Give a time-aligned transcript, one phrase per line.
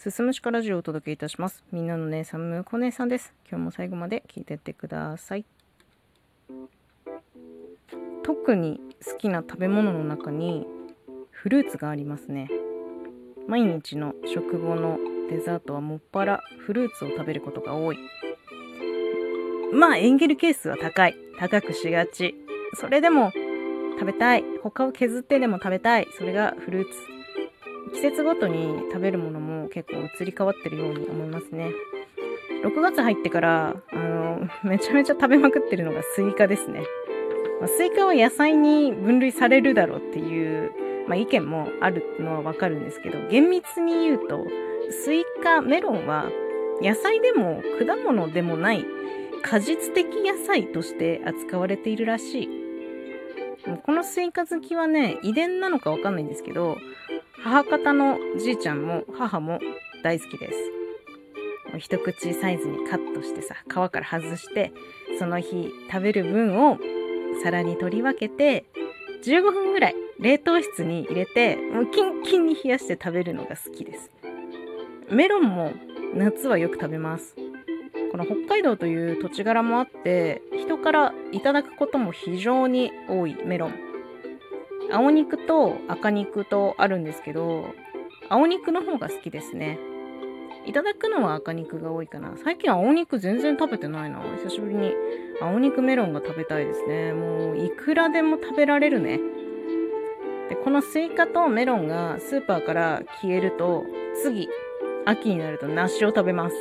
[0.00, 1.62] すすむしかラジオをお届けいたします。
[1.72, 3.34] みんなの姉さん、むこ姉さんです。
[3.46, 5.44] 今日も最後まで聞いてってください。
[8.22, 10.66] 特に好きな食べ物の中に
[11.30, 12.48] フルーツがありますね。
[13.46, 14.96] 毎日の食後の
[15.28, 17.98] デザートはもっぱらフルーツを食べることが多い。
[19.70, 21.14] まあ、エンゲル係数は高い。
[21.38, 22.34] 高くしがち。
[22.72, 23.32] それでも
[23.98, 24.44] 食べたい。
[24.62, 26.08] 他を削ってでも食べたい。
[26.16, 27.19] それがフルーツ。
[27.94, 31.70] 季節ごとに食べるものも結構移り変わってるように思いますね。
[32.64, 36.84] 6月入ってから、あの、めちゃめちゃ食べまくってるのがスイカですね。
[37.60, 40.70] まあ、スイカは野菜に分類されるだろうっていう、
[41.08, 44.46] まあ、意見もあるのはわかるんですけど、厳密に言うと、
[44.90, 46.30] スイカ、メロンは
[46.82, 48.84] 野菜でも果物でもない
[49.42, 52.48] 果実的野菜として扱われているらしい。
[53.84, 56.78] このスイカ好きはね、遺伝なのかわかんないんですけど、
[57.42, 59.60] 母方のじいちゃんも母も
[60.02, 61.78] 大好きです。
[61.78, 64.72] 一口サイズにカットしてさ、皮から外して、
[65.18, 66.78] その日食べる分を
[67.42, 68.64] 皿に取り分けて、
[69.24, 74.10] 15分ぐらい冷凍室に入れて、もうキンキンに冷やして食べるのが好きです。
[75.10, 75.72] メロンも
[76.14, 77.36] 夏はよく食べます。
[78.10, 83.89] この北海道という土地柄もあって、人からいただくことも非常に多いメロン。
[84.92, 87.66] 青肉と赤肉とあるんですけど、
[88.28, 89.78] 青肉の方が好きですね。
[90.66, 92.34] いただくのは赤肉が多いかな。
[92.42, 94.20] 最近青肉全然食べてないな。
[94.44, 94.94] 久しぶりに
[95.40, 97.12] 青肉メロンが食べたいですね。
[97.12, 99.18] もういくらでも食べられるね。
[100.48, 103.84] で、このスイカとメロンがスーパーから消えると、
[104.22, 104.48] 次、
[105.06, 106.56] 秋になると梨を食べます。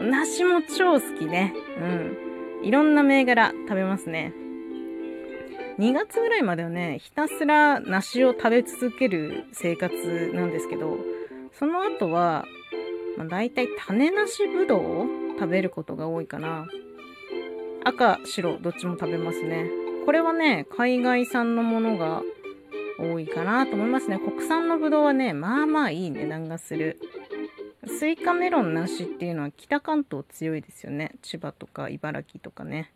[0.00, 1.54] 梨も超好きね。
[1.80, 2.66] うん。
[2.66, 4.32] いろんな銘柄食べますね。
[5.78, 10.98] 2月ぐらいまではね、ひたすら梨を食べ続ける生活なんですけど、
[11.52, 12.46] その後は、
[13.16, 15.06] まあ、大体種なしぶどうを
[15.38, 16.66] 食べることが多いかな。
[17.84, 19.70] 赤、白、どっちも食べますね。
[20.04, 22.22] これはね、海外産のものが
[22.98, 24.18] 多いかなと思いますね。
[24.18, 26.98] 国産のぶどうはね、まあまあいい値段がする。
[27.86, 31.12] スイカメロン梨っていうのは北関東強いですよね。
[31.22, 32.92] 千葉とか茨城とかね。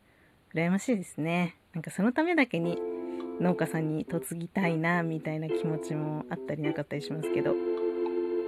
[0.52, 1.56] 羨ましいですね。
[1.74, 2.78] なんかそのためだけに
[3.40, 7.54] 農家さんに嫁ぎたいな、みたいな気持ちもあったりなかったりしますけど。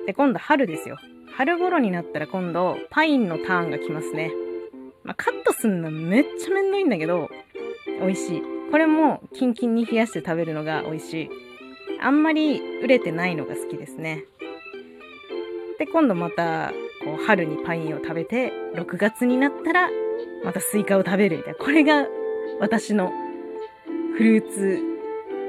[0.07, 0.99] で、今度春ですよ。
[1.37, 4.31] 春頃になったら今度パインのターンが来ますね。
[5.03, 7.29] まあ、カットすんのめっちゃめんどいんだけど、
[8.01, 8.43] 美味しい。
[8.71, 11.31] これもキンキンに冷やして食べるのが美味しい。
[12.01, 14.25] あんまり売れてないのが好きですね。
[15.79, 16.73] で、今度また、
[17.05, 19.91] こう、春にパインを食べて、6月になったら、
[20.45, 21.59] またスイカを食べるみたいな。
[21.59, 22.07] これが
[22.61, 23.13] 私の
[24.17, 24.81] フルーツ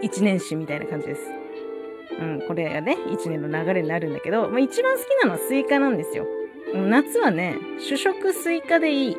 [0.01, 1.21] 一年史みたいな感じです。
[2.19, 6.25] うん、これがね、一年の流れになるんだけど、まあ、一番好きなのはスイカなんですよ。
[6.73, 9.17] 夏はね、主食スイカでいい。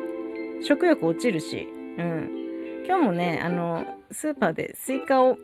[0.63, 1.67] 食欲落ちるし。
[1.97, 2.83] うん。
[2.85, 5.35] 今日もね、あの、スーパーでスイカを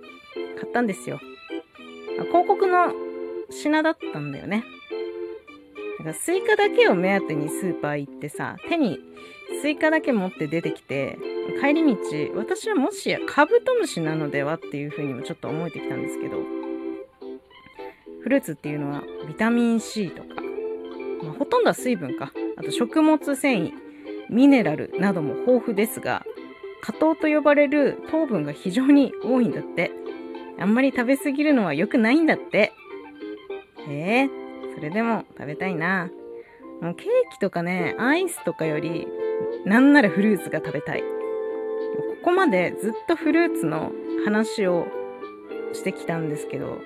[0.59, 1.19] 買ったんですよ。
[2.27, 2.93] 広告の
[3.49, 4.63] 品だったんだよね。
[5.99, 8.99] だからスイカだけを目当てにスーパー行ってさ、手に
[9.61, 11.17] スイカだけ持って出てきて、
[11.61, 11.97] 帰り道、
[12.35, 16.37] 私はもしやカブトムシなのではっていうふうにもちょっと思えてきたんですけど、
[18.21, 20.29] フルーツっていうのはビタミン C とか、
[21.23, 23.71] まあ、ほとんどは水分か、あと食物繊維、
[24.29, 26.25] ミネラルなども豊富ですが、
[26.81, 29.91] 果糖と呼ばれる糖分が非常に多いんだって。
[30.59, 32.73] あんまり食べ過ぎるのは良くないんだって。
[33.89, 34.29] ええ、
[34.75, 36.09] それでも食べたいな。
[36.81, 39.07] もうケーキとかね、アイスとかより、
[39.65, 41.03] なんならフルーツが食べたい。
[42.21, 43.91] ここまでずっとフルーツの
[44.25, 44.87] 話を
[45.73, 46.79] してきたんですけど、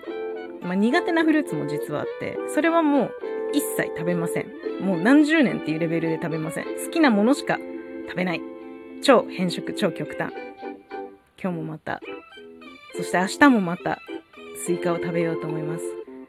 [0.61, 3.11] まあ、苦手なフルーツも実はあって、それはもう
[3.53, 4.47] 一切食べません。
[4.81, 6.65] もう何十年っていうレベルで食べません。
[6.65, 7.57] 好きなものしか
[8.07, 8.41] 食べない。
[9.03, 10.33] 超変色、超極端。
[11.41, 12.01] 今日もまた、
[12.95, 13.99] そして明日もまた、
[14.65, 15.85] スイカを食べようと思います。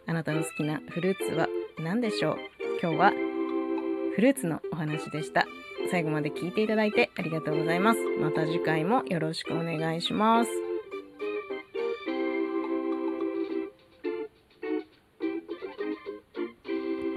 [0.06, 2.36] あなたの好きなフルーツは何でしょう？
[2.82, 3.12] 今日は、
[4.14, 5.46] フルーツのお話でした。
[5.90, 8.00] 最後まで聞いていただいてありがとうございます。
[8.20, 10.67] また次回もよろしくお願いします。